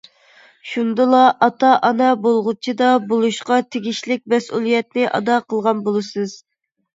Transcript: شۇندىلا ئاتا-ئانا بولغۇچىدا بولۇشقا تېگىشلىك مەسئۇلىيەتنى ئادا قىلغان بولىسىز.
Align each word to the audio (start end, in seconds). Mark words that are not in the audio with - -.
شۇندىلا 0.67 1.17
ئاتا-ئانا 1.47 2.07
بولغۇچىدا 2.23 2.87
بولۇشقا 3.11 3.59
تېگىشلىك 3.77 4.25
مەسئۇلىيەتنى 4.35 5.05
ئادا 5.13 5.37
قىلغان 5.51 5.85
بولىسىز. 5.91 6.35